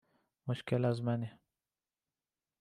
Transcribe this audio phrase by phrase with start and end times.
[0.47, 1.39] مشکل از منه